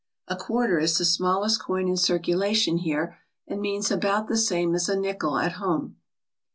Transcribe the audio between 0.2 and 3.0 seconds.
A quarter is the smallest coin in circulation